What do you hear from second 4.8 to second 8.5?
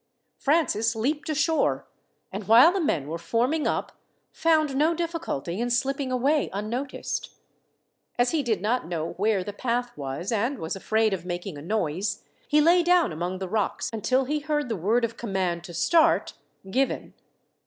difficulty in slipping away unnoticed. As he